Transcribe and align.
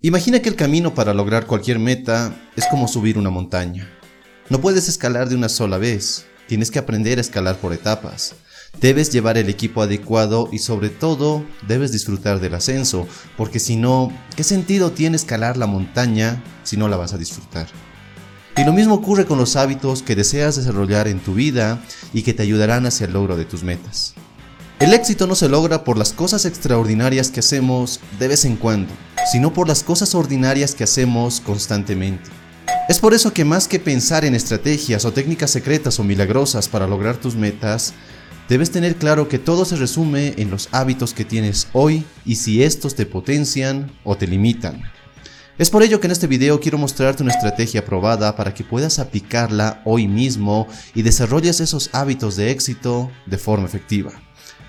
Imagina 0.00 0.38
que 0.38 0.48
el 0.48 0.54
camino 0.54 0.94
para 0.94 1.12
lograr 1.12 1.46
cualquier 1.46 1.80
meta 1.80 2.32
es 2.54 2.68
como 2.68 2.86
subir 2.86 3.18
una 3.18 3.30
montaña. 3.30 3.90
No 4.48 4.60
puedes 4.60 4.88
escalar 4.88 5.28
de 5.28 5.34
una 5.34 5.48
sola 5.48 5.76
vez, 5.76 6.24
tienes 6.46 6.70
que 6.70 6.78
aprender 6.78 7.18
a 7.18 7.20
escalar 7.20 7.56
por 7.56 7.72
etapas. 7.72 8.36
Debes 8.80 9.10
llevar 9.10 9.38
el 9.38 9.48
equipo 9.48 9.82
adecuado 9.82 10.50
y 10.52 10.60
sobre 10.60 10.90
todo 10.90 11.44
debes 11.66 11.90
disfrutar 11.90 12.38
del 12.38 12.54
ascenso, 12.54 13.08
porque 13.36 13.58
si 13.58 13.74
no, 13.74 14.12
¿qué 14.36 14.44
sentido 14.44 14.92
tiene 14.92 15.16
escalar 15.16 15.56
la 15.56 15.66
montaña 15.66 16.44
si 16.62 16.76
no 16.76 16.86
la 16.86 16.96
vas 16.96 17.12
a 17.12 17.18
disfrutar? 17.18 17.66
Y 18.56 18.62
lo 18.62 18.72
mismo 18.72 18.94
ocurre 18.94 19.26
con 19.26 19.38
los 19.38 19.56
hábitos 19.56 20.04
que 20.04 20.14
deseas 20.14 20.54
desarrollar 20.54 21.08
en 21.08 21.18
tu 21.18 21.34
vida 21.34 21.82
y 22.12 22.22
que 22.22 22.34
te 22.34 22.44
ayudarán 22.44 22.86
hacia 22.86 23.06
el 23.08 23.14
logro 23.14 23.36
de 23.36 23.46
tus 23.46 23.64
metas. 23.64 24.14
El 24.80 24.94
éxito 24.94 25.26
no 25.26 25.34
se 25.34 25.48
logra 25.48 25.82
por 25.82 25.98
las 25.98 26.12
cosas 26.12 26.44
extraordinarias 26.44 27.32
que 27.32 27.40
hacemos 27.40 27.98
de 28.20 28.28
vez 28.28 28.44
en 28.44 28.54
cuando, 28.54 28.92
sino 29.32 29.52
por 29.52 29.66
las 29.66 29.82
cosas 29.82 30.14
ordinarias 30.14 30.76
que 30.76 30.84
hacemos 30.84 31.40
constantemente. 31.40 32.30
Es 32.88 33.00
por 33.00 33.12
eso 33.12 33.32
que 33.32 33.44
más 33.44 33.66
que 33.66 33.80
pensar 33.80 34.24
en 34.24 34.36
estrategias 34.36 35.04
o 35.04 35.12
técnicas 35.12 35.50
secretas 35.50 35.98
o 35.98 36.04
milagrosas 36.04 36.68
para 36.68 36.86
lograr 36.86 37.16
tus 37.16 37.34
metas, 37.34 37.92
debes 38.48 38.70
tener 38.70 38.94
claro 38.94 39.28
que 39.28 39.40
todo 39.40 39.64
se 39.64 39.74
resume 39.74 40.34
en 40.38 40.48
los 40.48 40.68
hábitos 40.70 41.12
que 41.12 41.24
tienes 41.24 41.66
hoy 41.72 42.04
y 42.24 42.36
si 42.36 42.62
estos 42.62 42.94
te 42.94 43.04
potencian 43.04 43.90
o 44.04 44.16
te 44.16 44.28
limitan. 44.28 44.84
Es 45.58 45.70
por 45.70 45.82
ello 45.82 45.98
que 45.98 46.06
en 46.06 46.12
este 46.12 46.28
video 46.28 46.60
quiero 46.60 46.78
mostrarte 46.78 47.24
una 47.24 47.32
estrategia 47.32 47.84
probada 47.84 48.36
para 48.36 48.54
que 48.54 48.62
puedas 48.62 49.00
aplicarla 49.00 49.82
hoy 49.84 50.06
mismo 50.06 50.68
y 50.94 51.02
desarrolles 51.02 51.58
esos 51.58 51.90
hábitos 51.92 52.36
de 52.36 52.52
éxito 52.52 53.10
de 53.26 53.38
forma 53.38 53.66
efectiva. 53.66 54.27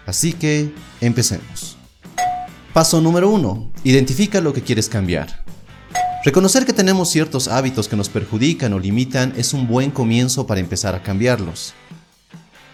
Así 0.09 0.33
que, 0.33 0.73
empecemos. 1.01 1.77
Paso 2.73 2.99
número 2.99 3.29
1. 3.29 3.71
Identifica 3.83 4.41
lo 4.41 4.53
que 4.53 4.63
quieres 4.63 4.89
cambiar. 4.89 5.43
Reconocer 6.25 6.65
que 6.65 6.73
tenemos 6.73 7.11
ciertos 7.11 7.47
hábitos 7.47 7.87
que 7.87 7.95
nos 7.95 8.09
perjudican 8.09 8.73
o 8.73 8.79
limitan 8.79 9.33
es 9.37 9.53
un 9.53 9.67
buen 9.67 9.91
comienzo 9.91 10.47
para 10.47 10.61
empezar 10.61 10.95
a 10.95 11.03
cambiarlos. 11.03 11.75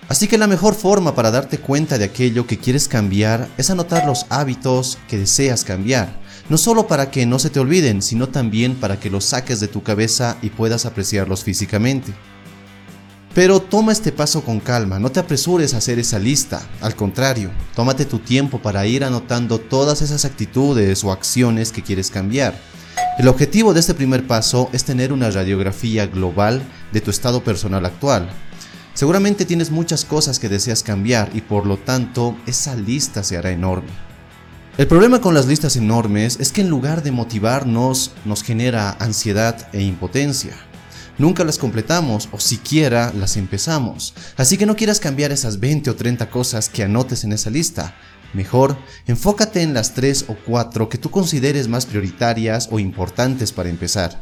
Así 0.07 0.29
que 0.29 0.37
la 0.37 0.47
mejor 0.47 0.75
forma 0.75 1.13
para 1.13 1.29
darte 1.29 1.57
cuenta 1.57 1.97
de 1.97 2.05
aquello 2.05 2.47
que 2.47 2.57
quieres 2.57 2.87
cambiar 2.87 3.49
es 3.57 3.69
anotar 3.69 4.05
los 4.05 4.25
hábitos 4.29 4.97
que 5.09 5.17
deseas 5.17 5.65
cambiar, 5.65 6.17
no 6.47 6.57
solo 6.57 6.87
para 6.87 7.11
que 7.11 7.25
no 7.25 7.37
se 7.37 7.49
te 7.49 7.59
olviden, 7.59 8.01
sino 8.01 8.29
también 8.29 8.75
para 8.75 8.97
que 8.97 9.09
los 9.09 9.25
saques 9.25 9.59
de 9.59 9.67
tu 9.67 9.83
cabeza 9.83 10.37
y 10.41 10.51
puedas 10.51 10.85
apreciarlos 10.85 11.43
físicamente. 11.43 12.13
Pero 13.35 13.59
toma 13.59 13.91
este 13.91 14.13
paso 14.13 14.45
con 14.45 14.61
calma, 14.61 14.97
no 14.97 15.11
te 15.11 15.19
apresures 15.19 15.73
a 15.73 15.79
hacer 15.79 15.99
esa 15.99 16.17
lista, 16.17 16.61
al 16.79 16.95
contrario, 16.95 17.51
tómate 17.75 18.05
tu 18.05 18.19
tiempo 18.19 18.59
para 18.59 18.87
ir 18.87 19.03
anotando 19.03 19.59
todas 19.59 20.01
esas 20.01 20.23
actitudes 20.23 21.03
o 21.03 21.11
acciones 21.11 21.73
que 21.73 21.81
quieres 21.81 22.09
cambiar. 22.09 22.57
El 23.19 23.27
objetivo 23.27 23.73
de 23.73 23.81
este 23.81 23.93
primer 23.93 24.25
paso 24.25 24.69
es 24.71 24.85
tener 24.85 25.11
una 25.11 25.29
radiografía 25.29 26.07
global 26.07 26.63
de 26.93 27.01
tu 27.01 27.11
estado 27.11 27.43
personal 27.43 27.85
actual. 27.85 28.29
Seguramente 28.93 29.43
tienes 29.43 29.69
muchas 29.69 30.05
cosas 30.05 30.39
que 30.39 30.47
deseas 30.47 30.81
cambiar 30.81 31.29
y 31.33 31.41
por 31.41 31.65
lo 31.65 31.75
tanto 31.75 32.37
esa 32.45 32.73
lista 32.73 33.21
se 33.21 33.35
hará 33.35 33.51
enorme. 33.51 33.89
El 34.77 34.87
problema 34.87 35.19
con 35.19 35.33
las 35.33 35.45
listas 35.45 35.75
enormes 35.75 36.37
es 36.39 36.53
que 36.53 36.61
en 36.61 36.69
lugar 36.69 37.03
de 37.03 37.11
motivarnos 37.11 38.11
nos 38.23 38.43
genera 38.43 38.91
ansiedad 38.91 39.67
e 39.73 39.81
impotencia 39.81 40.55
nunca 41.17 41.43
las 41.43 41.57
completamos 41.57 42.29
o 42.31 42.39
siquiera 42.39 43.13
las 43.17 43.37
empezamos. 43.37 44.13
Así 44.37 44.57
que 44.57 44.65
no 44.65 44.75
quieras 44.75 44.99
cambiar 44.99 45.31
esas 45.31 45.59
20 45.59 45.89
o 45.89 45.95
30 45.95 46.29
cosas 46.29 46.69
que 46.69 46.83
anotes 46.83 47.23
en 47.23 47.33
esa 47.33 47.49
lista. 47.49 47.95
Mejor, 48.33 48.77
enfócate 49.07 49.61
en 49.61 49.73
las 49.73 49.93
3 49.93 50.25
o 50.27 50.35
4 50.45 50.89
que 50.89 50.97
tú 50.97 51.09
consideres 51.09 51.67
más 51.67 51.85
prioritarias 51.85 52.67
o 52.71 52.79
importantes 52.79 53.51
para 53.51 53.69
empezar. 53.69 54.21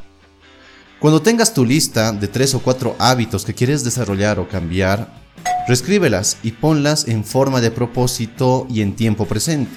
Cuando 1.00 1.22
tengas 1.22 1.54
tu 1.54 1.66
lista 1.66 2.12
de 2.12 2.28
3 2.28 2.56
o 2.56 2.60
4 2.60 2.96
hábitos 3.00 3.44
que 3.44 3.54
quieres 3.54 3.84
desarrollar 3.84 4.40
o 4.40 4.48
cambiar, 4.48 5.22
reescríbelas 5.68 6.38
y 6.44 6.52
ponlas 6.52 7.08
en 7.08 7.26
forma 7.26 7.60
de 7.60 7.72
propósito 7.72 8.68
y 8.70 8.82
en 8.82 8.96
tiempo 8.96 9.26
presente. 9.26 9.72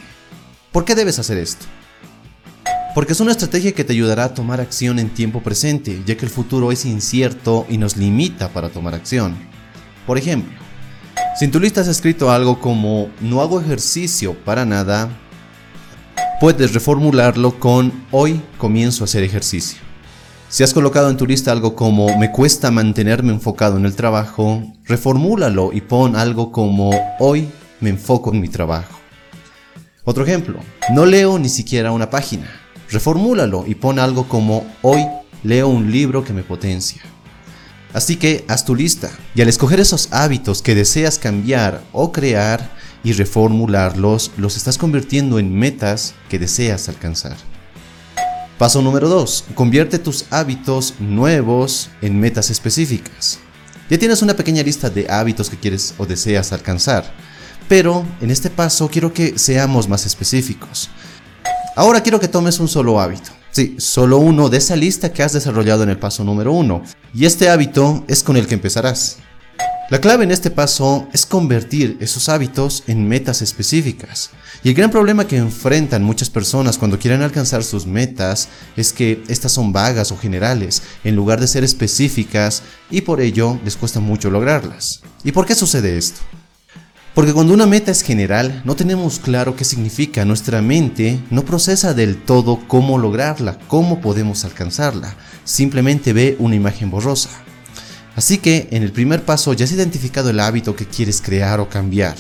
¿Por 0.71 0.85
qué 0.85 0.95
debes 0.95 1.19
hacer 1.19 1.39
esto? 1.39 1.67
Porque 2.97 3.13
es 3.13 3.21
una 3.21 3.33
estrategia 3.33 3.73
que 3.73 3.85
te 3.85 3.93
ayudará 3.93 4.25
a 4.25 4.33
tomar 4.33 4.59
acción 4.59 4.99
en 4.99 5.11
tiempo 5.11 5.43
presente, 5.43 6.03
ya 6.07 6.17
que 6.17 6.25
el 6.25 6.31
futuro 6.31 6.73
es 6.73 6.87
incierto 6.87 7.67
y 7.69 7.77
nos 7.77 7.99
limita 7.99 8.49
para 8.49 8.71
tomar 8.71 8.95
acción. 8.95 9.37
Por 10.07 10.17
ejemplo, 10.17 10.59
si 11.39 11.45
en 11.45 11.51
tu 11.51 11.61
lista 11.61 11.83
has 11.83 11.89
escrito 11.89 12.31
algo 12.31 12.59
como 12.59 13.11
no 13.21 13.43
hago 13.43 13.61
ejercicio 13.61 14.33
para 14.33 14.65
nada, 14.65 15.11
puedes 16.41 16.73
reformularlo 16.73 17.61
con 17.61 17.93
hoy 18.13 18.41
comienzo 18.57 19.05
a 19.05 19.09
hacer 19.09 19.25
ejercicio. 19.25 19.79
Si 20.49 20.65
has 20.65 20.73
colocado 20.73 21.11
en 21.11 21.19
tu 21.19 21.27
lista 21.27 21.53
algo 21.53 21.77
como 21.77 22.17
me 22.17 22.33
cuesta 22.33 22.71
mantenerme 22.71 23.31
enfocado 23.31 23.77
en 23.77 23.85
el 23.85 23.95
trabajo, 23.95 24.63
reformúlalo 24.85 25.71
y 25.75 25.83
pon 25.83 26.17
algo 26.17 26.51
como 26.51 26.93
hoy 27.19 27.51
me 27.79 27.91
enfoco 27.91 28.33
en 28.33 28.41
mi 28.41 28.49
trabajo. 28.49 28.99
Otro 30.03 30.25
ejemplo, 30.25 30.61
no 30.95 31.05
leo 31.05 31.39
ni 31.39 31.51
siquiera 31.51 31.93
una 31.93 32.09
página. 32.09 32.63
Reformúlalo 32.91 33.65
y 33.67 33.75
pon 33.75 33.99
algo 33.99 34.29
como 34.29 34.67
hoy 34.83 35.05
leo 35.43 35.69
un 35.69 35.91
libro 35.91 36.25
que 36.25 36.33
me 36.33 36.43
potencia. 36.43 37.03
Así 37.93 38.17
que 38.17 38.45
haz 38.49 38.65
tu 38.65 38.75
lista 38.75 39.11
y 39.35 39.41
al 39.43 39.49
escoger 39.49 39.81
esos 39.81 40.13
hábitos 40.13 40.63
que 40.63 40.75
deseas 40.75 41.19
cambiar 41.19 41.83
o 41.93 42.13
crear 42.13 42.71
y 43.03 43.13
reformularlos, 43.13 44.33
los 44.37 44.57
estás 44.57 44.79
convirtiendo 44.79 45.39
en 45.39 45.55
metas 45.55 46.15
que 46.29 46.39
deseas 46.39 46.89
alcanzar. 46.89 47.37
Paso 48.59 48.83
número 48.83 49.09
2. 49.09 49.45
Convierte 49.55 49.99
tus 49.99 50.27
hábitos 50.31 50.95
nuevos 50.99 51.91
en 52.03 52.19
metas 52.19 52.51
específicas. 52.51 53.39
Ya 53.89 53.99
tienes 53.99 54.23
una 54.23 54.35
pequeña 54.35 54.63
lista 54.63 54.91
de 54.91 55.07
hábitos 55.09 55.51
que 55.51 55.59
quieres 55.59 55.95
o 55.99 56.07
deseas 56.07 56.53
alcanzar, 56.53 57.15
pero 57.69 58.05
en 58.21 58.31
este 58.31 58.51
paso 58.51 58.89
quiero 58.89 59.13
que 59.13 59.39
seamos 59.39 59.89
más 59.89 60.07
específicos. 60.07 60.91
Ahora 61.79 62.03
quiero 62.03 62.19
que 62.19 62.27
tomes 62.27 62.59
un 62.59 62.69
solo 62.69 62.99
hábito. 62.99 63.33
Sí, 63.51 63.77
solo 63.79 64.17
uno 64.17 64.49
de 64.49 64.57
esa 64.57 64.77
lista 64.77 65.13
que 65.13 65.23
has 65.23 65.35
desarrollado 65.35 65.83
en 65.83 65.91
el 65.91 65.99
paso 65.99 66.25
número 66.25 66.51
uno. 66.51 66.83
Y 67.13 67.27
este 67.27 67.51
hábito 67.51 68.03
es 68.09 68.23
con 68.23 68.39
el 68.39 68.47
que 68.47 68.55
empezarás. 68.55 69.19
La 69.91 70.01
clave 70.01 70.25
en 70.25 70.31
este 70.31 70.51
paso 70.51 71.07
es 71.13 71.27
convertir 71.27 71.99
esos 72.01 72.31
hábitos 72.31 72.83
en 72.87 73.07
metas 73.07 73.43
específicas. 73.43 74.31
Y 74.65 74.71
el 74.71 74.75
gran 74.75 74.91
problema 74.91 75.29
que 75.29 75.37
enfrentan 75.37 76.03
muchas 76.03 76.31
personas 76.31 76.79
cuando 76.79 76.99
quieren 76.99 77.21
alcanzar 77.21 77.63
sus 77.63 77.85
metas 77.85 78.49
es 78.79 78.95
que 78.95 79.23
estas 79.29 79.53
son 79.53 79.75
vagas 79.75 80.11
o 80.13 80.17
generales, 80.17 80.83
en 81.05 81.15
lugar 81.15 81.41
de 81.41 81.47
ser 81.47 81.63
específicas, 81.63 82.63
y 82.91 83.03
por 83.03 83.21
ello 83.21 83.61
les 83.67 83.77
cuesta 83.77 84.01
mucho 84.01 84.31
lograrlas. 84.31 85.03
¿Y 85.25 85.33
por 85.33 85.45
qué 85.45 85.55
sucede 85.55 85.99
esto? 85.99 86.23
Porque 87.17 87.33
cuando 87.33 87.55
una 87.55 87.65
meta 87.65 87.91
es 87.91 88.03
general, 88.03 88.61
no 88.67 88.77
tenemos 88.77 89.19
claro 89.19 89.57
qué 89.57 89.65
significa. 89.65 90.27
Nuestra 90.27 90.61
mente 90.61 91.19
no 91.31 91.47
procesa 91.47 91.95
del 91.95 92.23
todo 92.23 92.61
cómo 92.69 92.99
lograrla, 92.99 93.59
cómo 93.69 94.03
podemos 94.03 94.45
alcanzarla. 94.45 95.17
Simplemente 95.43 96.13
ve 96.13 96.37
una 96.39 96.57
imagen 96.57 96.91
borrosa. 96.91 97.31
Así 98.17 98.37
que 98.37 98.69
en 98.71 98.83
el 98.83 98.93
primer 98.93 99.23
paso 99.25 99.55
ya 99.55 99.65
has 99.65 99.73
identificado 99.73 100.29
el 100.29 100.41
hábito 100.41 100.77
que 100.77 100.85
quieres 100.85 101.23
crear 101.23 101.59
o 101.59 101.71
cambiar. 101.71 102.17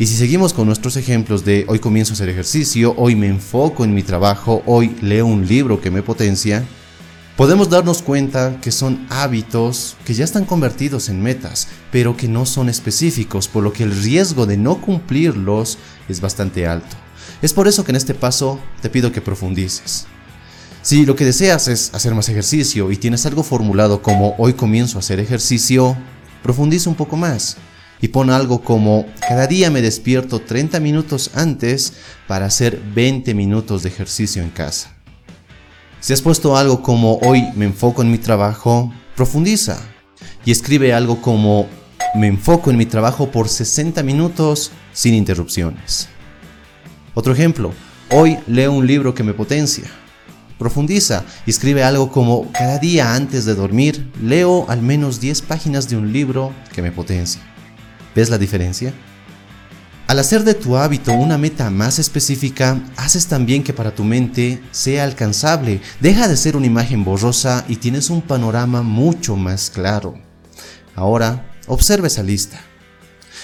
Y 0.00 0.08
si 0.08 0.16
seguimos 0.16 0.52
con 0.52 0.66
nuestros 0.66 0.96
ejemplos 0.96 1.44
de 1.44 1.64
hoy 1.68 1.78
comienzo 1.78 2.12
a 2.12 2.14
hacer 2.14 2.28
ejercicio, 2.28 2.94
hoy 2.96 3.14
me 3.14 3.28
enfoco 3.28 3.84
en 3.84 3.94
mi 3.94 4.02
trabajo, 4.02 4.60
hoy 4.66 4.96
leo 5.02 5.26
un 5.26 5.46
libro 5.46 5.80
que 5.80 5.92
me 5.92 6.02
potencia, 6.02 6.64
podemos 7.36 7.68
darnos 7.68 8.00
cuenta 8.00 8.60
que 8.60 8.72
son 8.72 9.06
hábitos 9.10 9.96
que 10.04 10.14
ya 10.14 10.24
están 10.24 10.46
convertidos 10.46 11.08
en 11.08 11.22
metas, 11.22 11.68
pero 11.92 12.16
que 12.16 12.28
no 12.28 12.46
son 12.46 12.68
específicos, 12.68 13.46
por 13.46 13.62
lo 13.62 13.72
que 13.72 13.82
el 13.82 13.92
riesgo 14.02 14.46
de 14.46 14.56
no 14.56 14.80
cumplirlos 14.80 15.78
es 16.08 16.20
bastante 16.20 16.66
alto. 16.66 16.96
Es 17.42 17.52
por 17.52 17.68
eso 17.68 17.84
que 17.84 17.92
en 17.92 17.96
este 17.96 18.14
paso 18.14 18.58
te 18.80 18.88
pido 18.88 19.12
que 19.12 19.20
profundices. 19.20 20.06
Si 20.80 21.04
lo 21.04 21.16
que 21.16 21.24
deseas 21.24 21.68
es 21.68 21.92
hacer 21.94 22.14
más 22.14 22.28
ejercicio 22.28 22.90
y 22.90 22.96
tienes 22.96 23.26
algo 23.26 23.42
formulado 23.42 24.02
como 24.02 24.34
hoy 24.38 24.54
comienzo 24.54 24.98
a 24.98 25.00
hacer 25.00 25.20
ejercicio, 25.20 25.96
profundiza 26.42 26.88
un 26.88 26.96
poco 26.96 27.16
más 27.16 27.56
y 28.00 28.08
pon 28.08 28.30
algo 28.30 28.62
como 28.62 29.06
cada 29.28 29.46
día 29.46 29.70
me 29.70 29.82
despierto 29.82 30.40
30 30.40 30.80
minutos 30.80 31.30
antes 31.34 31.94
para 32.26 32.46
hacer 32.46 32.80
20 32.94 33.34
minutos 33.34 33.82
de 33.82 33.88
ejercicio 33.88 34.42
en 34.42 34.50
casa. 34.50 34.95
Si 36.06 36.12
has 36.12 36.22
puesto 36.22 36.56
algo 36.56 36.82
como 36.82 37.18
hoy 37.22 37.48
me 37.56 37.64
enfoco 37.64 38.00
en 38.00 38.12
mi 38.12 38.18
trabajo, 38.18 38.92
profundiza 39.16 39.76
y 40.44 40.52
escribe 40.52 40.94
algo 40.94 41.20
como 41.20 41.66
me 42.14 42.28
enfoco 42.28 42.70
en 42.70 42.76
mi 42.76 42.86
trabajo 42.86 43.32
por 43.32 43.48
60 43.48 44.04
minutos 44.04 44.70
sin 44.92 45.14
interrupciones. 45.14 46.08
Otro 47.14 47.32
ejemplo, 47.32 47.72
hoy 48.12 48.38
leo 48.46 48.70
un 48.70 48.86
libro 48.86 49.16
que 49.16 49.24
me 49.24 49.34
potencia. 49.34 49.82
Profundiza 50.60 51.24
y 51.44 51.50
escribe 51.50 51.82
algo 51.82 52.12
como 52.12 52.52
cada 52.52 52.78
día 52.78 53.16
antes 53.16 53.44
de 53.44 53.56
dormir 53.56 54.08
leo 54.22 54.64
al 54.68 54.82
menos 54.82 55.18
10 55.18 55.42
páginas 55.42 55.88
de 55.88 55.96
un 55.96 56.12
libro 56.12 56.52
que 56.72 56.82
me 56.82 56.92
potencia. 56.92 57.42
¿Ves 58.14 58.30
la 58.30 58.38
diferencia? 58.38 58.94
Al 60.06 60.20
hacer 60.20 60.44
de 60.44 60.54
tu 60.54 60.76
hábito 60.76 61.12
una 61.12 61.36
meta 61.36 61.68
más 61.68 61.98
específica, 61.98 62.80
haces 62.96 63.26
también 63.26 63.64
que 63.64 63.72
para 63.72 63.92
tu 63.92 64.04
mente 64.04 64.62
sea 64.70 65.02
alcanzable, 65.02 65.80
deja 65.98 66.28
de 66.28 66.36
ser 66.36 66.56
una 66.56 66.66
imagen 66.66 67.04
borrosa 67.04 67.64
y 67.66 67.76
tienes 67.76 68.08
un 68.08 68.22
panorama 68.22 68.82
mucho 68.82 69.34
más 69.34 69.68
claro. 69.68 70.14
Ahora, 70.94 71.50
observa 71.66 72.06
esa 72.06 72.22
lista 72.22 72.60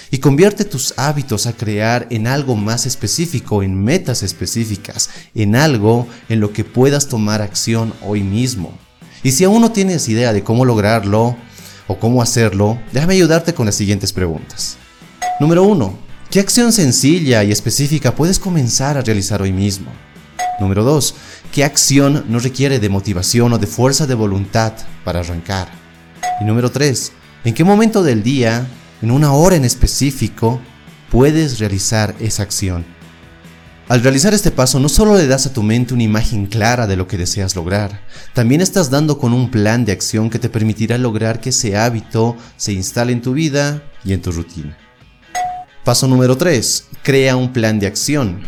y 0.09 0.19
convierte 0.19 0.63
tus 0.63 0.93
hábitos 0.95 1.47
a 1.47 1.53
crear 1.53 2.07
en 2.09 2.27
algo 2.27 2.55
más 2.55 2.85
específico, 2.85 3.61
en 3.61 3.83
metas 3.83 4.23
específicas, 4.23 5.09
en 5.35 5.57
algo 5.57 6.07
en 6.29 6.39
lo 6.39 6.53
que 6.53 6.63
puedas 6.63 7.09
tomar 7.09 7.41
acción 7.41 7.93
hoy 8.01 8.21
mismo. 8.21 8.71
Y 9.21 9.33
si 9.33 9.43
aún 9.43 9.61
no 9.61 9.73
tienes 9.73 10.07
idea 10.07 10.31
de 10.31 10.45
cómo 10.45 10.63
lograrlo 10.63 11.35
o 11.87 11.99
cómo 11.99 12.21
hacerlo, 12.21 12.79
déjame 12.93 13.15
ayudarte 13.15 13.53
con 13.53 13.65
las 13.65 13.75
siguientes 13.75 14.13
preguntas. 14.13 14.77
Número 15.41 15.63
1. 15.63 16.02
¿Qué 16.33 16.39
acción 16.39 16.73
sencilla 16.73 17.43
y 17.43 17.51
específica 17.51 18.15
puedes 18.15 18.39
comenzar 18.39 18.97
a 18.97 19.01
realizar 19.01 19.43
hoy 19.43 19.53
mismo? 19.53 19.91
Número 20.59 20.83
2. 20.83 21.13
¿Qué 21.51 21.63
acción 21.63 22.25
no 22.27 22.39
requiere 22.39 22.79
de 22.79 22.89
motivación 22.89 23.53
o 23.53 23.59
de 23.59 23.67
fuerza 23.67 24.07
de 24.07 24.15
voluntad 24.15 24.73
para 25.03 25.19
arrancar? 25.19 25.67
Y 26.41 26.45
número 26.45 26.71
3. 26.71 27.11
¿En 27.43 27.53
qué 27.53 27.63
momento 27.63 28.01
del 28.01 28.23
día, 28.23 28.65
en 29.03 29.11
una 29.11 29.31
hora 29.31 29.57
en 29.57 29.63
específico, 29.63 30.59
puedes 31.11 31.59
realizar 31.59 32.15
esa 32.19 32.41
acción? 32.41 32.83
Al 33.87 34.01
realizar 34.01 34.33
este 34.33 34.49
paso 34.49 34.79
no 34.79 34.89
solo 34.89 35.15
le 35.15 35.27
das 35.27 35.45
a 35.45 35.53
tu 35.53 35.61
mente 35.61 35.93
una 35.93 36.01
imagen 36.01 36.47
clara 36.47 36.87
de 36.87 36.95
lo 36.95 37.07
que 37.07 37.19
deseas 37.19 37.55
lograr, 37.55 38.01
también 38.33 38.61
estás 38.61 38.89
dando 38.89 39.19
con 39.19 39.33
un 39.33 39.51
plan 39.51 39.85
de 39.85 39.91
acción 39.91 40.31
que 40.31 40.39
te 40.39 40.49
permitirá 40.49 40.97
lograr 40.97 41.39
que 41.39 41.49
ese 41.49 41.77
hábito 41.77 42.35
se 42.57 42.73
instale 42.73 43.13
en 43.13 43.21
tu 43.21 43.33
vida 43.33 43.83
y 44.03 44.13
en 44.13 44.21
tu 44.23 44.31
rutina. 44.31 44.82
Paso 45.83 46.07
número 46.07 46.37
3. 46.37 46.85
Crea 47.03 47.35
un 47.35 47.51
plan 47.51 47.77
de 47.77 47.87
acción. 47.87 48.41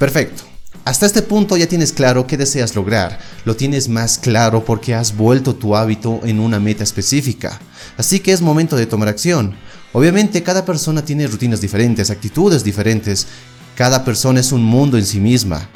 Perfecto. 0.00 0.42
Hasta 0.84 1.06
este 1.06 1.22
punto 1.22 1.56
ya 1.56 1.68
tienes 1.68 1.92
claro 1.92 2.26
qué 2.26 2.36
deseas 2.36 2.74
lograr. 2.74 3.20
Lo 3.44 3.54
tienes 3.54 3.88
más 3.88 4.18
claro 4.18 4.64
porque 4.64 4.92
has 4.92 5.16
vuelto 5.16 5.54
tu 5.54 5.76
hábito 5.76 6.20
en 6.24 6.40
una 6.40 6.58
meta 6.58 6.82
específica. 6.82 7.60
Así 7.96 8.18
que 8.18 8.32
es 8.32 8.40
momento 8.40 8.74
de 8.74 8.86
tomar 8.86 9.06
acción. 9.06 9.54
Obviamente 9.92 10.42
cada 10.42 10.64
persona 10.64 11.04
tiene 11.04 11.28
rutinas 11.28 11.60
diferentes, 11.60 12.10
actitudes 12.10 12.64
diferentes. 12.64 13.28
Cada 13.76 14.04
persona 14.04 14.40
es 14.40 14.50
un 14.50 14.64
mundo 14.64 14.98
en 14.98 15.06
sí 15.06 15.20
misma. 15.20 15.68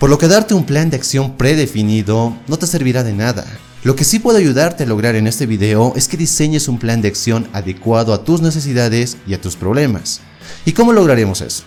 Por 0.00 0.10
lo 0.10 0.18
que 0.18 0.26
darte 0.26 0.54
un 0.54 0.66
plan 0.66 0.90
de 0.90 0.96
acción 0.96 1.36
predefinido 1.36 2.36
no 2.48 2.58
te 2.58 2.66
servirá 2.66 3.04
de 3.04 3.12
nada. 3.12 3.46
Lo 3.84 3.94
que 3.94 4.04
sí 4.04 4.18
puedo 4.18 4.38
ayudarte 4.38 4.84
a 4.84 4.86
lograr 4.86 5.14
en 5.14 5.26
este 5.26 5.44
video 5.44 5.92
es 5.94 6.08
que 6.08 6.16
diseñes 6.16 6.68
un 6.68 6.78
plan 6.78 7.02
de 7.02 7.08
acción 7.08 7.46
adecuado 7.52 8.14
a 8.14 8.24
tus 8.24 8.40
necesidades 8.40 9.18
y 9.26 9.34
a 9.34 9.40
tus 9.42 9.56
problemas. 9.56 10.22
¿Y 10.64 10.72
cómo 10.72 10.94
lograremos 10.94 11.42
eso? 11.42 11.64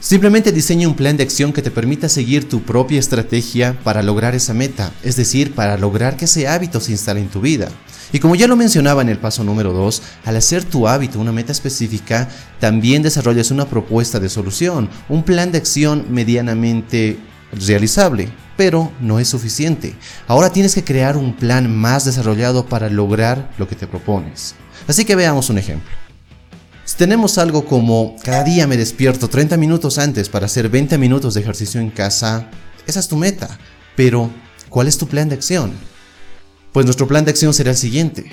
Simplemente 0.00 0.52
diseña 0.52 0.86
un 0.86 0.94
plan 0.94 1.16
de 1.16 1.22
acción 1.22 1.54
que 1.54 1.62
te 1.62 1.70
permita 1.70 2.10
seguir 2.10 2.46
tu 2.46 2.60
propia 2.60 3.00
estrategia 3.00 3.74
para 3.82 4.02
lograr 4.02 4.34
esa 4.34 4.52
meta, 4.52 4.92
es 5.02 5.16
decir, 5.16 5.54
para 5.54 5.78
lograr 5.78 6.18
que 6.18 6.26
ese 6.26 6.46
hábito 6.46 6.78
se 6.78 6.92
instale 6.92 7.20
en 7.20 7.30
tu 7.30 7.40
vida. 7.40 7.70
Y 8.12 8.18
como 8.18 8.34
ya 8.34 8.46
lo 8.46 8.54
mencionaba 8.54 9.00
en 9.00 9.08
el 9.08 9.16
paso 9.16 9.44
número 9.44 9.72
2, 9.72 10.02
al 10.26 10.36
hacer 10.36 10.62
tu 10.62 10.86
hábito 10.86 11.18
una 11.18 11.32
meta 11.32 11.52
específica, 11.52 12.28
también 12.60 13.02
desarrollas 13.02 13.50
una 13.50 13.64
propuesta 13.64 14.20
de 14.20 14.28
solución, 14.28 14.90
un 15.08 15.22
plan 15.22 15.52
de 15.52 15.56
acción 15.56 16.04
medianamente 16.10 17.16
realizable, 17.66 18.28
pero 18.56 18.92
no 19.00 19.18
es 19.18 19.28
suficiente. 19.28 19.94
Ahora 20.26 20.50
tienes 20.50 20.74
que 20.74 20.84
crear 20.84 21.16
un 21.16 21.34
plan 21.34 21.74
más 21.74 22.04
desarrollado 22.04 22.66
para 22.66 22.88
lograr 22.88 23.52
lo 23.58 23.68
que 23.68 23.76
te 23.76 23.86
propones. 23.86 24.54
Así 24.86 25.04
que 25.04 25.16
veamos 25.16 25.50
un 25.50 25.58
ejemplo. 25.58 25.90
Si 26.84 26.96
tenemos 26.96 27.38
algo 27.38 27.64
como 27.64 28.14
cada 28.22 28.44
día 28.44 28.66
me 28.66 28.76
despierto 28.76 29.28
30 29.28 29.56
minutos 29.56 29.98
antes 29.98 30.28
para 30.28 30.46
hacer 30.46 30.68
20 30.68 30.98
minutos 30.98 31.34
de 31.34 31.40
ejercicio 31.40 31.80
en 31.80 31.90
casa, 31.90 32.50
esa 32.86 33.00
es 33.00 33.08
tu 33.08 33.16
meta. 33.16 33.58
Pero, 33.96 34.30
¿cuál 34.68 34.88
es 34.88 34.98
tu 34.98 35.06
plan 35.06 35.28
de 35.28 35.34
acción? 35.34 35.72
Pues 36.72 36.84
nuestro 36.84 37.08
plan 37.08 37.24
de 37.24 37.30
acción 37.30 37.54
será 37.54 37.70
el 37.70 37.76
siguiente. 37.76 38.30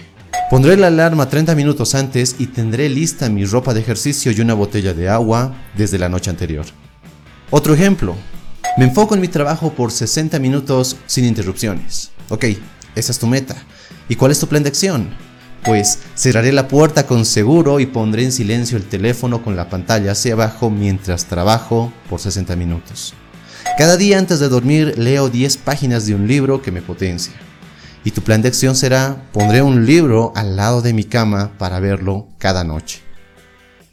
Pondré 0.50 0.76
la 0.76 0.88
alarma 0.88 1.30
30 1.30 1.56
minutos 1.56 1.96
antes 1.96 2.36
y 2.40 2.48
tendré 2.48 2.90
lista 2.90 3.30
mi 3.30 3.46
ropa 3.46 3.74
de 3.74 3.80
ejercicio 3.80 4.34
y 4.34 4.42
una 4.42 4.54
botella 4.54 4.94
de 4.94 5.08
agua 5.08 5.56
desde 5.78 5.98
la 5.98 6.10
noche 6.10 6.30
anterior. 6.30 6.66
Otro 7.52 7.74
ejemplo, 7.74 8.16
me 8.78 8.86
enfoco 8.86 9.16
en 9.16 9.22
mi 9.22 9.28
trabajo 9.28 9.74
por 9.74 9.92
60 9.92 10.40
minutos 10.40 10.98
sin 11.06 11.26
interrupciones. 11.26 12.12
Ok, 12.30 12.46
esa 12.96 13.12
es 13.12 13.20
tu 13.20 13.28
meta. 13.28 13.56
¿Y 14.08 14.16
cuál 14.16 14.32
es 14.32 14.40
tu 14.40 14.48
plan 14.48 14.64
de 14.64 14.70
acción? 14.70 15.10
Pues 15.64 16.00
cerraré 16.16 16.52
la 16.52 16.68
puerta 16.68 17.06
con 17.06 17.26
seguro 17.26 17.80
y 17.80 17.86
pondré 17.86 18.24
en 18.24 18.32
silencio 18.32 18.78
el 18.78 18.88
teléfono 18.88 19.44
con 19.44 19.56
la 19.56 19.70
pantalla 19.70 20.14
hacia 20.14 20.34
abajo 20.34 20.70
mientras 20.70 21.26
trabajo 21.26 21.94
por 22.10 22.20
60 22.20 22.56
minutos. 22.56 23.14
Cada 23.78 23.98
día 23.98 24.18
antes 24.18 24.40
de 24.40 24.50
dormir 24.50 24.98
leo 24.98 25.30
10 25.30 25.58
páginas 25.58 26.06
de 26.06 26.16
un 26.16 26.28
libro 26.28 26.62
que 26.62 26.72
me 26.72 26.82
potencia. 26.82 27.34
Y 28.04 28.12
tu 28.12 28.22
plan 28.22 28.42
de 28.42 28.48
acción 28.48 28.76
será, 28.76 29.30
pondré 29.32 29.62
un 29.62 29.86
libro 29.86 30.34
al 30.36 30.56
lado 30.56 30.82
de 30.82 30.94
mi 30.94 31.04
cama 31.04 31.52
para 31.60 31.80
verlo 31.80 32.28
cada 32.40 32.64
noche. 32.64 33.11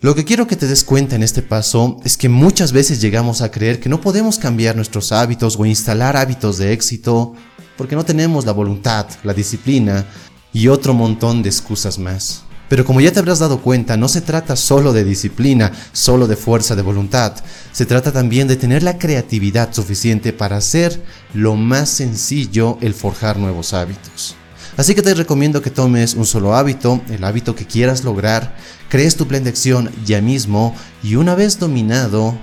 Lo 0.00 0.15
que 0.15 0.25
quiero 0.25 0.47
que 0.47 0.55
te 0.55 0.69
des 0.69 0.85
cuenta 0.85 1.17
en 1.17 1.25
este 1.25 1.43
paso 1.43 1.97
es 2.05 2.17
que 2.17 2.29
muchas 2.29 2.71
veces 2.71 3.00
llegamos 3.00 3.43
a 3.43 3.50
creer 3.50 3.81
que 3.81 3.89
no 3.89 4.00
podemos 4.00 4.39
cambiar 4.39 4.77
nuestros 4.77 5.11
hábitos 5.11 5.56
o 5.59 5.67
instalar 5.67 6.17
hábitos 6.17 6.56
de 6.56 6.73
éxito 6.73 7.35
porque 7.77 7.97
no 7.97 8.05
tenemos 8.05 8.47
la 8.47 8.53
voluntad, 8.53 9.09
la 9.25 9.35
disciplina 9.35 10.06
y 10.53 10.69
otro 10.69 10.95
montón 10.95 11.43
de 11.43 11.49
excusas 11.49 11.99
más. 11.99 12.45
Pero 12.69 12.85
como 12.85 13.00
ya 13.00 13.11
te 13.11 13.19
habrás 13.19 13.41
dado 13.41 13.61
cuenta, 13.61 13.97
no 13.97 14.06
se 14.06 14.21
trata 14.21 14.55
solo 14.55 14.93
de 14.93 15.03
disciplina, 15.03 15.73
solo 15.93 16.29
de 16.29 16.37
fuerza 16.37 16.77
de 16.77 16.83
voluntad, 16.83 17.35
se 17.73 17.85
trata 17.85 18.12
también 18.12 18.47
de 18.47 18.55
tener 18.55 18.85
la 18.85 18.99
creatividad 18.99 19.73
suficiente 19.75 20.33
para 20.33 20.59
hacer 20.59 21.03
lo 21.35 21.56
más 21.56 21.89
sencillo 21.89 22.79
el 22.83 22.95
forjar 22.95 23.37
nuevos 23.37 23.75
hábitos. 23.75 24.37
Así 24.78 24.94
que 24.94 25.02
te 25.02 25.12
recomiendo 25.12 25.60
que 25.60 25.72
tomes 25.72 26.14
un 26.14 26.25
solo 26.25 26.54
hábito, 26.54 27.02
el 27.10 27.25
hábito 27.25 27.56
que 27.56 27.66
quieras 27.66 28.04
lograr, 28.04 28.54
crees 28.88 29.16
tu 29.16 29.26
plan 29.26 29.42
de 29.42 29.50
acción 29.50 29.90
ya 30.04 30.20
mismo 30.20 30.72
y 31.02 31.16
una 31.16 31.34
vez 31.34 31.58
dominado, 31.58 32.38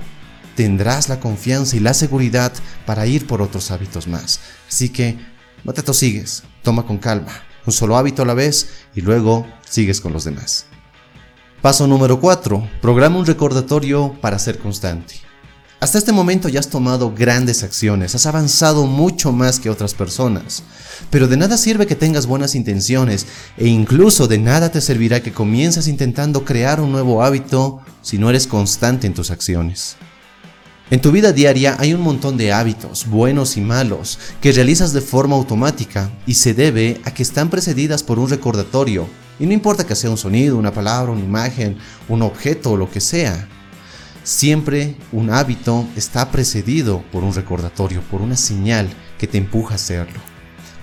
tendrás 0.53 1.07
la 1.07 1.21
confianza 1.21 1.77
y 1.77 1.79
la 1.79 1.93
seguridad 1.93 2.51
para 2.85 3.07
ir 3.07 3.25
por 3.25 3.41
otros 3.41 3.71
hábitos 3.71 4.07
más. 4.07 4.41
Así 4.67 4.89
que 4.89 5.17
no 5.63 5.71
te 5.71 5.81
tosigues, 5.81 6.43
toma 6.61 6.85
con 6.85 6.97
calma, 6.97 7.31
un 7.65 7.71
solo 7.71 7.95
hábito 7.95 8.23
a 8.23 8.25
la 8.25 8.33
vez 8.33 8.67
y 8.93 8.99
luego 8.99 9.47
sigues 9.65 10.01
con 10.01 10.11
los 10.11 10.25
demás. 10.25 10.65
Paso 11.61 11.87
número 11.87 12.19
4. 12.19 12.69
Programa 12.81 13.17
un 13.17 13.25
recordatorio 13.25 14.13
para 14.19 14.39
ser 14.39 14.59
constante. 14.59 15.21
Hasta 15.85 15.99
este 15.99 16.13
momento 16.13 16.49
ya 16.49 16.59
has 16.59 16.69
tomado 16.69 17.13
grandes 17.13 17.61
acciones, 17.61 18.15
has 18.15 18.25
avanzado 18.25 18.87
mucho 18.87 19.31
más 19.31 19.59
que 19.59 19.69
otras 19.69 19.93
personas, 19.93 20.63
pero 21.11 21.27
de 21.27 21.37
nada 21.37 21.59
sirve 21.59 21.85
que 21.85 21.93
tengas 21.93 22.25
buenas 22.25 22.55
intenciones 22.55 23.27
e 23.55 23.67
incluso 23.67 24.27
de 24.27 24.39
nada 24.39 24.71
te 24.71 24.81
servirá 24.81 25.21
que 25.21 25.31
comiences 25.31 25.87
intentando 25.87 26.43
crear 26.43 26.81
un 26.81 26.91
nuevo 26.91 27.21
hábito 27.21 27.81
si 28.01 28.17
no 28.17 28.31
eres 28.31 28.47
constante 28.47 29.05
en 29.05 29.13
tus 29.13 29.29
acciones. 29.29 29.95
En 30.89 31.01
tu 31.01 31.11
vida 31.11 31.31
diaria 31.31 31.75
hay 31.77 31.93
un 31.93 32.01
montón 32.01 32.35
de 32.35 32.51
hábitos, 32.51 33.05
buenos 33.05 33.55
y 33.55 33.61
malos, 33.61 34.17
que 34.41 34.53
realizas 34.53 34.91
de 34.91 35.01
forma 35.01 35.35
automática 35.35 36.09
y 36.25 36.33
se 36.33 36.55
debe 36.55 36.99
a 37.05 37.13
que 37.13 37.21
están 37.21 37.51
precedidas 37.51 38.01
por 38.01 38.17
un 38.17 38.27
recordatorio, 38.27 39.07
y 39.39 39.45
no 39.45 39.53
importa 39.53 39.85
que 39.85 39.93
sea 39.93 40.09
un 40.09 40.17
sonido, 40.17 40.57
una 40.57 40.73
palabra, 40.73 41.11
una 41.11 41.21
imagen, 41.21 41.77
un 42.09 42.23
objeto 42.23 42.71
o 42.71 42.77
lo 42.77 42.89
que 42.89 43.01
sea. 43.01 43.47
Siempre 44.25 44.95
un 45.11 45.29
hábito 45.29 45.87
está 45.95 46.31
precedido 46.31 47.03
por 47.11 47.23
un 47.23 47.31
recordatorio, 47.31 48.01
por 48.09 48.23
una 48.23 48.35
señal 48.35 48.89
que 49.19 49.27
te 49.27 49.37
empuja 49.37 49.73
a 49.73 49.75
hacerlo. 49.75 50.19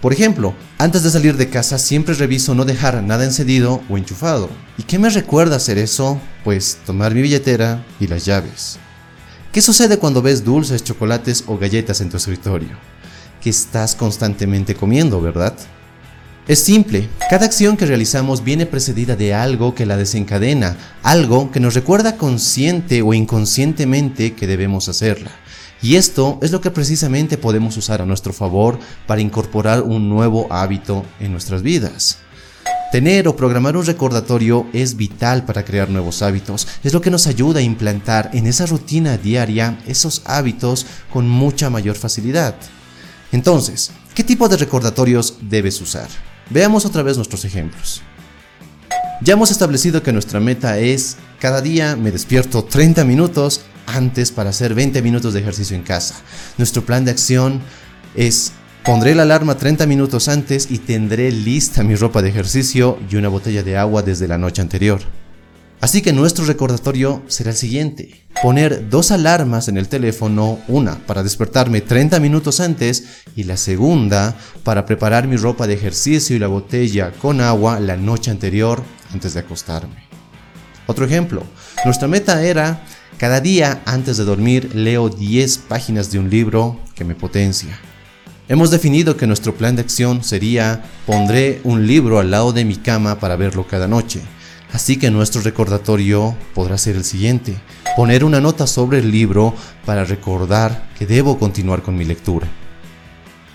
Por 0.00 0.12
ejemplo, 0.12 0.54
antes 0.78 1.02
de 1.02 1.10
salir 1.10 1.36
de 1.36 1.50
casa 1.50 1.78
siempre 1.78 2.14
reviso 2.14 2.54
no 2.54 2.64
dejar 2.64 3.02
nada 3.02 3.24
encendido 3.24 3.82
o 3.90 3.98
enchufado. 3.98 4.48
¿Y 4.78 4.84
qué 4.84 4.96
me 5.00 5.10
recuerda 5.10 5.56
hacer 5.56 5.76
eso? 5.76 6.20
Pues 6.44 6.78
tomar 6.86 7.16
mi 7.16 7.22
billetera 7.22 7.84
y 7.98 8.06
las 8.06 8.24
llaves. 8.24 8.78
¿Qué 9.50 9.60
sucede 9.60 9.98
cuando 9.98 10.22
ves 10.22 10.44
dulces, 10.44 10.84
chocolates 10.84 11.42
o 11.48 11.58
galletas 11.58 12.00
en 12.00 12.10
tu 12.10 12.18
escritorio? 12.18 12.78
Que 13.40 13.50
estás 13.50 13.96
constantemente 13.96 14.76
comiendo, 14.76 15.20
¿verdad? 15.20 15.56
Es 16.48 16.64
simple, 16.64 17.08
cada 17.30 17.46
acción 17.46 17.76
que 17.76 17.86
realizamos 17.86 18.42
viene 18.42 18.66
precedida 18.66 19.14
de 19.14 19.32
algo 19.32 19.76
que 19.76 19.86
la 19.86 19.96
desencadena, 19.96 20.76
algo 21.04 21.52
que 21.52 21.60
nos 21.60 21.74
recuerda 21.74 22.16
consciente 22.16 23.00
o 23.00 23.14
inconscientemente 23.14 24.34
que 24.34 24.48
debemos 24.48 24.88
hacerla. 24.88 25.30
Y 25.82 25.94
esto 25.94 26.40
es 26.42 26.50
lo 26.50 26.60
que 26.60 26.72
precisamente 26.72 27.38
podemos 27.38 27.76
usar 27.76 28.02
a 28.02 28.06
nuestro 28.06 28.32
favor 28.32 28.80
para 29.06 29.20
incorporar 29.20 29.82
un 29.82 30.08
nuevo 30.08 30.48
hábito 30.50 31.04
en 31.20 31.30
nuestras 31.30 31.62
vidas. 31.62 32.18
Tener 32.90 33.28
o 33.28 33.36
programar 33.36 33.76
un 33.76 33.86
recordatorio 33.86 34.66
es 34.72 34.96
vital 34.96 35.44
para 35.44 35.64
crear 35.64 35.90
nuevos 35.90 36.22
hábitos, 36.22 36.66
es 36.82 36.92
lo 36.92 37.00
que 37.00 37.12
nos 37.12 37.28
ayuda 37.28 37.60
a 37.60 37.62
implantar 37.62 38.30
en 38.32 38.48
esa 38.48 38.66
rutina 38.66 39.16
diaria 39.16 39.78
esos 39.86 40.22
hábitos 40.24 40.86
con 41.12 41.28
mucha 41.28 41.70
mayor 41.70 41.94
facilidad. 41.94 42.56
Entonces, 43.30 43.92
¿qué 44.12 44.24
tipo 44.24 44.48
de 44.48 44.56
recordatorios 44.56 45.36
debes 45.40 45.80
usar? 45.80 46.08
Veamos 46.52 46.84
otra 46.84 47.02
vez 47.02 47.16
nuestros 47.16 47.46
ejemplos. 47.46 48.02
Ya 49.22 49.34
hemos 49.34 49.50
establecido 49.50 50.02
que 50.02 50.12
nuestra 50.12 50.38
meta 50.38 50.78
es 50.78 51.16
cada 51.40 51.62
día 51.62 51.96
me 51.96 52.10
despierto 52.10 52.64
30 52.64 53.04
minutos 53.04 53.62
antes 53.86 54.30
para 54.30 54.50
hacer 54.50 54.74
20 54.74 55.00
minutos 55.00 55.32
de 55.32 55.40
ejercicio 55.40 55.76
en 55.76 55.82
casa. 55.82 56.16
Nuestro 56.58 56.84
plan 56.84 57.06
de 57.06 57.10
acción 57.10 57.62
es 58.14 58.52
pondré 58.84 59.14
la 59.14 59.22
alarma 59.22 59.56
30 59.56 59.86
minutos 59.86 60.28
antes 60.28 60.70
y 60.70 60.78
tendré 60.78 61.30
lista 61.30 61.82
mi 61.82 61.94
ropa 61.94 62.20
de 62.20 62.28
ejercicio 62.28 62.98
y 63.10 63.16
una 63.16 63.28
botella 63.28 63.62
de 63.62 63.78
agua 63.78 64.02
desde 64.02 64.28
la 64.28 64.36
noche 64.36 64.60
anterior. 64.60 65.00
Así 65.82 66.00
que 66.00 66.12
nuestro 66.12 66.44
recordatorio 66.44 67.24
será 67.26 67.50
el 67.50 67.56
siguiente. 67.56 68.24
Poner 68.40 68.88
dos 68.88 69.10
alarmas 69.10 69.66
en 69.66 69.76
el 69.76 69.88
teléfono, 69.88 70.60
una 70.68 71.04
para 71.08 71.24
despertarme 71.24 71.80
30 71.80 72.20
minutos 72.20 72.60
antes 72.60 73.24
y 73.34 73.42
la 73.42 73.56
segunda 73.56 74.36
para 74.62 74.86
preparar 74.86 75.26
mi 75.26 75.34
ropa 75.34 75.66
de 75.66 75.74
ejercicio 75.74 76.36
y 76.36 76.38
la 76.38 76.46
botella 76.46 77.10
con 77.10 77.40
agua 77.40 77.80
la 77.80 77.96
noche 77.96 78.30
anterior 78.30 78.80
antes 79.12 79.34
de 79.34 79.40
acostarme. 79.40 80.06
Otro 80.86 81.04
ejemplo, 81.04 81.42
nuestra 81.84 82.06
meta 82.06 82.44
era 82.44 82.84
cada 83.18 83.40
día 83.40 83.82
antes 83.84 84.18
de 84.18 84.24
dormir 84.24 84.76
leo 84.76 85.08
10 85.08 85.58
páginas 85.58 86.12
de 86.12 86.20
un 86.20 86.30
libro 86.30 86.78
que 86.94 87.04
me 87.04 87.16
potencia. 87.16 87.76
Hemos 88.48 88.70
definido 88.70 89.16
que 89.16 89.26
nuestro 89.26 89.56
plan 89.56 89.74
de 89.74 89.82
acción 89.82 90.22
sería 90.22 90.84
pondré 91.06 91.60
un 91.64 91.88
libro 91.88 92.20
al 92.20 92.30
lado 92.30 92.52
de 92.52 92.64
mi 92.64 92.76
cama 92.76 93.18
para 93.18 93.34
verlo 93.34 93.66
cada 93.66 93.88
noche 93.88 94.20
Así 94.72 94.96
que 94.96 95.10
nuestro 95.10 95.42
recordatorio 95.42 96.34
podrá 96.54 96.78
ser 96.78 96.96
el 96.96 97.04
siguiente, 97.04 97.54
poner 97.94 98.24
una 98.24 98.40
nota 98.40 98.66
sobre 98.66 98.98
el 98.98 99.10
libro 99.10 99.54
para 99.84 100.04
recordar 100.04 100.88
que 100.98 101.06
debo 101.06 101.38
continuar 101.38 101.82
con 101.82 101.96
mi 101.96 102.04
lectura. 102.04 102.48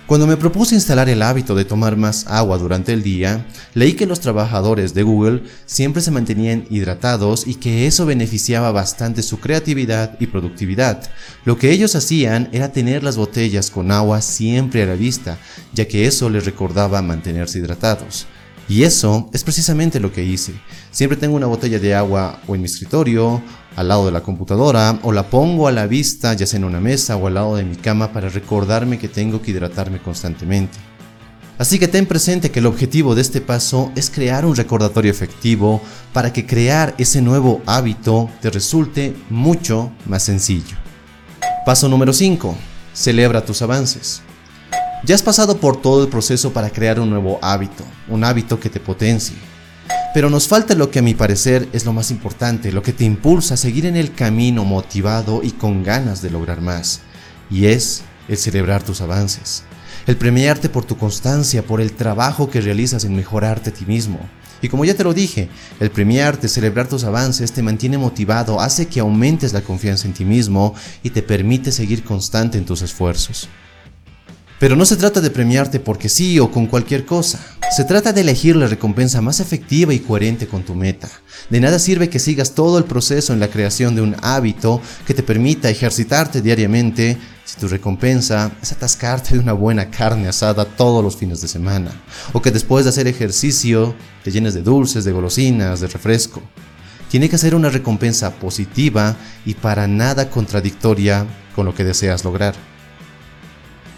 Cuando 0.05 0.25
me 0.25 0.37
propuse 0.37 0.73
instalar 0.73 1.09
el 1.09 1.21
hábito 1.21 1.53
de 1.53 1.65
tomar 1.65 1.97
más 1.97 2.27
agua 2.27 2.57
durante 2.57 2.93
el 2.93 3.03
día, 3.03 3.45
leí 3.73 3.91
que 3.91 4.05
los 4.05 4.21
trabajadores 4.21 4.93
de 4.93 5.03
Google 5.03 5.43
siempre 5.65 6.01
se 6.01 6.11
mantenían 6.11 6.65
hidratados 6.69 7.45
y 7.45 7.55
que 7.55 7.87
eso 7.87 8.05
beneficiaba 8.05 8.71
bastante 8.71 9.21
su 9.21 9.41
creatividad 9.41 10.15
y 10.21 10.27
productividad. 10.27 11.11
Lo 11.43 11.57
que 11.57 11.71
ellos 11.71 11.93
hacían 11.95 12.47
era 12.53 12.71
tener 12.71 13.03
las 13.03 13.17
botellas 13.17 13.69
con 13.69 13.91
agua 13.91 14.21
siempre 14.21 14.83
a 14.83 14.85
la 14.85 14.95
vista, 14.95 15.39
ya 15.73 15.89
que 15.89 16.05
eso 16.05 16.29
les 16.29 16.45
recordaba 16.45 17.01
mantenerse 17.01 17.59
hidratados. 17.59 18.27
Y 18.69 18.83
eso 18.83 19.29
es 19.33 19.43
precisamente 19.43 19.99
lo 19.99 20.11
que 20.11 20.23
hice. 20.23 20.53
Siempre 20.91 21.17
tengo 21.17 21.35
una 21.35 21.47
botella 21.47 21.79
de 21.79 21.95
agua 21.95 22.41
o 22.47 22.55
en 22.55 22.61
mi 22.61 22.65
escritorio, 22.65 23.41
al 23.75 23.87
lado 23.87 24.05
de 24.05 24.11
la 24.11 24.21
computadora, 24.21 24.99
o 25.03 25.11
la 25.11 25.29
pongo 25.29 25.67
a 25.67 25.71
la 25.71 25.87
vista 25.87 26.33
ya 26.33 26.45
sea 26.45 26.57
en 26.57 26.65
una 26.65 26.81
mesa 26.81 27.15
o 27.15 27.27
al 27.27 27.35
lado 27.35 27.55
de 27.55 27.63
mi 27.63 27.75
cama 27.75 28.11
para 28.11 28.29
recordarme 28.29 28.99
que 28.99 29.07
tengo 29.07 29.41
que 29.41 29.51
hidratarme 29.51 29.99
constantemente. 29.99 30.77
Así 31.57 31.79
que 31.79 31.87
ten 31.87 32.05
presente 32.05 32.51
que 32.51 32.59
el 32.59 32.67
objetivo 32.67 33.15
de 33.15 33.21
este 33.21 33.41
paso 33.41 33.91
es 33.95 34.11
crear 34.11 34.45
un 34.45 34.55
recordatorio 34.55 35.09
efectivo 35.09 35.81
para 36.13 36.31
que 36.31 36.45
crear 36.45 36.93
ese 36.97 37.21
nuevo 37.21 37.61
hábito 37.65 38.29
te 38.41 38.51
resulte 38.51 39.15
mucho 39.29 39.91
más 40.05 40.23
sencillo. 40.23 40.77
Paso 41.65 41.89
número 41.89 42.13
5. 42.13 42.55
Celebra 42.93 43.43
tus 43.43 43.61
avances. 43.61 44.21
Ya 45.03 45.13
has 45.13 45.21
pasado 45.21 45.57
por 45.57 45.79
todo 45.79 46.03
el 46.03 46.09
proceso 46.09 46.51
para 46.51 46.71
crear 46.71 46.99
un 46.99 47.11
nuevo 47.11 47.37
hábito, 47.43 47.83
un 48.07 48.23
hábito 48.23 48.59
que 48.59 48.69
te 48.69 48.79
potencie. 48.79 49.37
Pero 50.13 50.31
nos 50.31 50.47
falta 50.47 50.73
lo 50.73 50.89
que 50.89 50.99
a 50.99 51.03
mi 51.03 51.13
parecer 51.13 51.69
es 51.71 51.85
lo 51.85 51.93
más 51.93 52.09
importante, 52.09 52.71
lo 52.71 52.81
que 52.81 52.93
te 52.93 53.03
impulsa 53.03 53.53
a 53.53 53.57
seguir 53.57 53.85
en 53.85 53.95
el 53.95 54.15
camino 54.15 54.65
motivado 54.65 55.41
y 55.43 55.51
con 55.51 55.83
ganas 55.83 56.23
de 56.23 56.31
lograr 56.31 56.61
más, 56.61 57.01
y 57.51 57.67
es 57.67 58.01
el 58.27 58.37
celebrar 58.37 58.81
tus 58.81 58.99
avances, 59.01 59.63
el 60.07 60.17
premiarte 60.17 60.67
por 60.67 60.83
tu 60.83 60.97
constancia, 60.97 61.61
por 61.61 61.79
el 61.79 61.93
trabajo 61.93 62.49
que 62.49 62.61
realizas 62.61 63.05
en 63.05 63.15
mejorarte 63.15 63.69
a 63.69 63.73
ti 63.73 63.85
mismo. 63.85 64.19
Y 64.63 64.69
como 64.69 64.83
ya 64.83 64.95
te 64.95 65.03
lo 65.03 65.13
dije, 65.13 65.49
el 65.79 65.91
premiarte, 65.91 66.47
celebrar 66.47 66.87
tus 66.87 67.03
avances 67.03 67.51
te 67.51 67.61
mantiene 67.61 67.99
motivado, 67.99 68.59
hace 68.59 68.87
que 68.87 68.99
aumentes 68.99 69.53
la 69.53 69.61
confianza 69.61 70.07
en 70.07 70.15
ti 70.15 70.25
mismo 70.25 70.73
y 71.03 71.11
te 71.11 71.21
permite 71.21 71.71
seguir 71.71 72.03
constante 72.03 72.57
en 72.57 72.65
tus 72.65 72.81
esfuerzos. 72.81 73.47
Pero 74.59 74.75
no 74.75 74.85
se 74.85 74.95
trata 74.95 75.21
de 75.21 75.29
premiarte 75.29 75.79
porque 75.79 76.09
sí 76.09 76.39
o 76.39 76.51
con 76.51 76.65
cualquier 76.65 77.05
cosa. 77.05 77.39
Se 77.75 77.83
trata 77.83 78.11
de 78.11 78.21
elegir 78.21 78.55
la 78.55 78.65
recompensa 78.65 79.21
más 79.21 79.39
efectiva 79.39 79.93
y 79.93 79.99
coherente 79.99 80.47
con 80.47 80.63
tu 80.63 80.73
meta. 80.73 81.09
De 81.49 81.59
nada 81.59 81.77
sirve 81.77 82.09
que 82.09 82.17
sigas 82.17 82.55
todo 82.55 82.79
el 82.79 82.85
proceso 82.85 83.33
en 83.33 83.39
la 83.39 83.49
creación 83.49 83.95
de 83.95 84.01
un 84.01 84.15
hábito 84.23 84.81
que 85.05 85.13
te 85.13 85.21
permita 85.21 85.69
ejercitarte 85.69 86.41
diariamente 86.41 87.17
si 87.45 87.59
tu 87.59 87.67
recompensa 87.67 88.51
es 88.61 88.71
atascarte 88.71 89.35
de 89.35 89.39
una 89.39 89.53
buena 89.53 89.91
carne 89.91 90.27
asada 90.27 90.65
todos 90.65 91.03
los 91.03 91.17
fines 91.17 91.39
de 91.41 91.47
semana. 91.47 91.91
O 92.33 92.41
que 92.41 92.51
después 92.51 92.85
de 92.85 92.89
hacer 92.89 93.07
ejercicio 93.07 93.95
te 94.23 94.31
llenes 94.31 94.55
de 94.55 94.63
dulces, 94.63 95.05
de 95.05 95.11
golosinas, 95.11 95.81
de 95.81 95.87
refresco. 95.87 96.41
Tiene 97.09 97.29
que 97.29 97.37
ser 97.37 97.53
una 97.53 97.69
recompensa 97.69 98.31
positiva 98.31 99.15
y 99.45 99.53
para 99.53 99.87
nada 99.87 100.29
contradictoria 100.29 101.27
con 101.55 101.65
lo 101.65 101.75
que 101.75 101.83
deseas 101.83 102.23
lograr. 102.23 102.55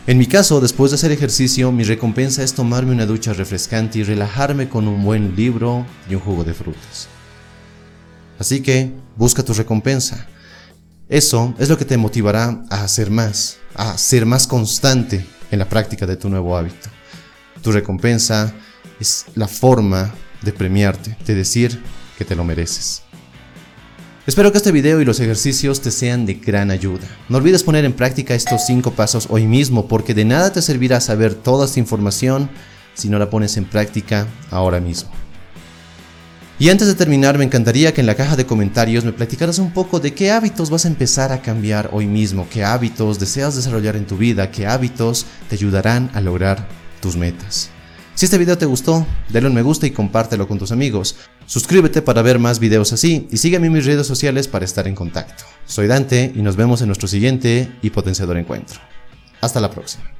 En 0.10 0.18
mi 0.18 0.26
caso, 0.26 0.60
después 0.60 0.90
de 0.90 0.96
hacer 0.96 1.12
ejercicio, 1.12 1.72
mi 1.72 1.84
recompensa 1.84 2.42
es 2.42 2.56
tomarme 2.56 2.94
una 2.94 3.06
ducha 3.06 3.32
refrescante 3.32 4.00
y 4.00 4.04
relajarme 4.04 4.68
con 4.68 4.88
un 4.88 5.04
buen 5.04 5.36
libro 5.36 5.86
y 6.10 6.16
un 6.16 6.22
jugo 6.22 6.44
de 6.44 6.56
frutas. 6.56 7.08
Así 8.40 8.64
que, 8.64 8.92
busca 9.16 9.44
tu 9.44 9.54
recompensa. 9.54 10.26
Eso 11.10 11.54
es 11.60 11.70
lo 11.70 11.78
que 11.78 11.86
te 11.86 11.96
motivará 11.96 12.60
a 12.72 12.84
hacer 12.84 13.12
más, 13.12 13.58
a 13.76 14.00
ser 14.00 14.26
más 14.26 14.48
constante 14.48 15.24
en 15.52 15.60
la 15.60 15.70
práctica 15.70 16.08
de 16.08 16.18
tu 16.18 16.28
nuevo 16.28 16.58
hábito. 16.58 16.90
Tu 17.62 17.72
recompensa 17.72 18.52
es 19.00 19.28
la 19.36 19.48
forma 19.48 20.12
de 20.42 20.54
premiarte, 20.54 21.18
de 21.24 21.36
decir 21.36 21.84
que 22.18 22.26
te 22.26 22.36
lo 22.36 22.44
mereces. 22.44 23.04
Espero 24.30 24.52
que 24.52 24.60
este 24.60 24.72
video 24.72 25.02
y 25.02 25.06
los 25.06 25.20
ejercicios 25.20 25.82
te 25.82 25.90
sean 25.90 26.28
de 26.28 26.36
gran 26.36 26.70
ayuda. 26.70 27.08
No 27.30 27.40
olvides 27.40 27.64
poner 27.64 27.84
en 27.84 27.94
práctica 27.94 28.36
estos 28.36 28.64
5 28.68 28.92
pasos 28.92 29.26
hoy 29.32 29.48
mismo 29.48 29.88
porque 29.88 30.14
de 30.14 30.24
nada 30.24 30.54
te 30.54 30.62
servirá 30.62 31.02
saber 31.02 31.34
toda 31.34 31.66
esta 31.66 31.80
información 31.80 32.48
si 32.94 33.10
no 33.10 33.18
la 33.18 33.32
pones 33.32 33.58
en 33.58 33.66
práctica 33.66 34.28
ahora 34.52 34.80
mismo. 34.80 35.10
Y 36.60 36.70
antes 36.70 36.88
de 36.88 36.94
terminar, 36.94 37.40
me 37.40 37.44
encantaría 37.44 37.92
que 37.92 38.02
en 38.02 38.06
la 38.06 38.14
caja 38.14 38.36
de 38.36 38.46
comentarios 38.46 39.04
me 39.04 39.14
platicaras 39.14 39.58
un 39.58 39.74
poco 39.74 40.00
de 40.00 40.14
qué 40.14 40.30
hábitos 40.30 40.70
vas 40.70 40.86
a 40.86 40.90
empezar 40.90 41.32
a 41.32 41.42
cambiar 41.42 41.90
hoy 41.92 42.06
mismo, 42.06 42.48
qué 42.52 42.64
hábitos 42.64 43.20
deseas 43.20 43.56
desarrollar 43.56 43.96
en 43.96 44.06
tu 44.06 44.16
vida, 44.16 44.52
qué 44.52 44.68
hábitos 44.68 45.26
te 45.50 45.56
ayudarán 45.56 46.12
a 46.14 46.22
lograr 46.22 46.68
tus 47.02 47.16
metas. 47.16 47.72
Si 48.20 48.26
este 48.26 48.38
video 48.38 48.58
te 48.58 48.66
gustó, 48.66 49.08
dale 49.30 49.48
un 49.48 49.54
me 49.54 49.62
gusta 49.62 49.88
y 49.88 49.92
compártelo 49.92 50.46
con 50.46 50.60
tus 50.60 50.74
amigos. 50.74 51.16
Suscríbete 51.46 52.02
para 52.02 52.22
ver 52.22 52.38
más 52.38 52.60
videos 52.60 52.92
así 52.92 53.30
y 53.32 53.38
sígueme 53.38 53.68
en 53.68 53.72
mis 53.72 53.86
redes 53.86 54.06
sociales 54.08 54.50
para 54.50 54.66
estar 54.66 54.90
en 54.90 54.94
contacto. 54.94 55.46
Soy 55.66 55.88
Dante 55.88 56.30
y 56.36 56.42
nos 56.42 56.58
vemos 56.58 56.82
en 56.82 56.88
nuestro 56.88 57.08
siguiente 57.08 57.72
y 57.82 57.92
potenciador 57.92 58.36
encuentro. 58.36 58.82
Hasta 59.40 59.62
la 59.62 59.72
próxima. 59.72 60.19